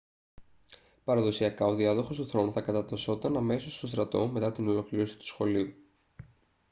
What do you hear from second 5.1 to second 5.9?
του σχολείου